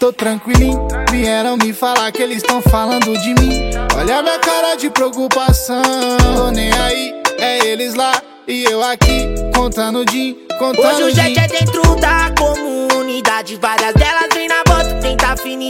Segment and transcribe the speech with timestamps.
[0.00, 0.88] tô tranquilinho.
[1.10, 3.70] Vieram me falar que eles estão falando de mim.
[3.94, 10.36] Olha minha cara de preocupação, nem aí, é eles lá e eu aqui, contando din,
[10.58, 13.56] contando Hoje o jet é dentro da comunidade.
[13.60, 15.69] Várias delas vem na bota, tenta afinidade.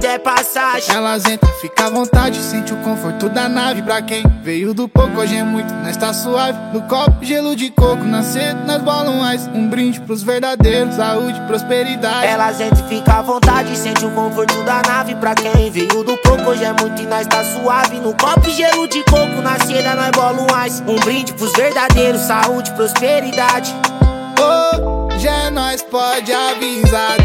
[0.00, 0.94] vida é passagem.
[0.94, 3.82] Elas entram, fica à vontade, sente o conforto da nave.
[3.82, 6.58] Pra quem veio do pouco, hoje é muito, nós tá suave.
[6.72, 9.46] No copo, gelo de coco, nascendo nas bolões.
[9.48, 12.26] Um brinde pros verdadeiros, saúde, prosperidade.
[12.26, 15.14] Elas entram fica à vontade, sente o conforto da nave.
[15.16, 17.98] Pra quem veio do pouco, hoje é muito e nós tá suave.
[17.98, 20.92] No copo, gelo de coco, na seda nós bola um.
[20.92, 23.74] Um brinde pros verdadeiros, saúde, prosperidade.
[24.40, 27.20] Hoje é nós, pode avisar.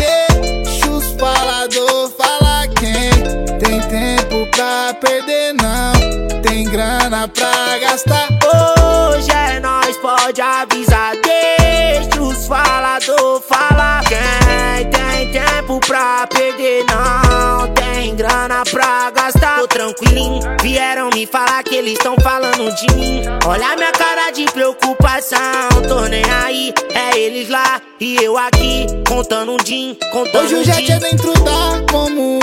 [5.53, 6.41] Não.
[6.41, 8.29] Tem grana pra gastar.
[8.43, 11.13] Hoje é nós, pode avisar.
[11.21, 14.03] Deixa os falador falar.
[14.05, 19.59] Quem tem tempo pra perder, não tem grana pra gastar.
[19.59, 23.21] Tô tranquilinho, vieram me falar que eles estão falando de mim.
[23.45, 25.39] Olha minha cara de preocupação,
[25.87, 26.73] tô nem aí.
[26.93, 31.33] É eles lá e eu aqui, contando um din, contando Hoje o jet é dentro
[31.33, 32.34] da comunidade.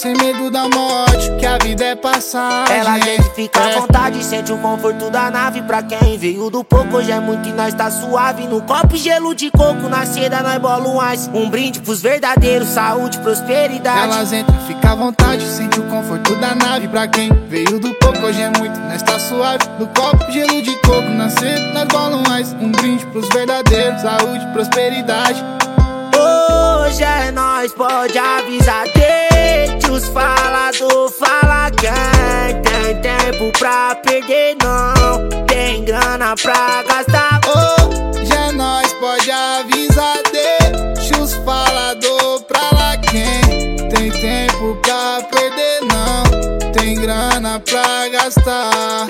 [0.00, 2.74] Sem medo da morte, que a vida é passagem.
[2.74, 3.78] Ela gente fica à É.
[3.80, 7.52] vontade, sente o conforto da nave Pra quem veio do pouco, hoje é muito e
[7.52, 11.50] nós tá suave No copo, gelo de coco, na seda nós bola um ice Um
[11.50, 16.88] brinde pros verdadeiros, saúde, prosperidade Elas entram, fica à vontade, sente o conforto da nave.
[16.88, 19.64] Pra quem veio do pouco, hoje é muito, nós tá suave.
[19.78, 22.54] No copo, gelo de coco, na seda, nós bolam mais.
[22.54, 25.44] Um brinde pros verdadeiros, saúde, prosperidade.
[26.16, 28.84] Hoje é nós, pode avisar
[30.00, 38.52] os falador falar Quem tem tempo pra perder, não Tem grana pra gastar Hoje é
[38.52, 42.96] nós, pode avisar, deixa os falador pra lá.
[42.98, 46.70] Quem tem tempo pra perder, não.
[46.72, 49.08] Tem grana pra gastar.